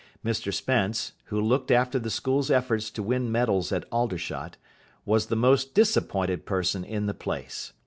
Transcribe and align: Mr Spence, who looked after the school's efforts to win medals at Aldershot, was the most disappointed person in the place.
Mr 0.25 0.51
Spence, 0.51 1.11
who 1.25 1.39
looked 1.39 1.69
after 1.69 1.99
the 1.99 2.09
school's 2.09 2.49
efforts 2.49 2.89
to 2.89 3.03
win 3.03 3.31
medals 3.31 3.71
at 3.71 3.85
Aldershot, 3.91 4.57
was 5.05 5.27
the 5.27 5.35
most 5.35 5.75
disappointed 5.75 6.43
person 6.43 6.83
in 6.83 7.05
the 7.05 7.13
place. 7.13 7.73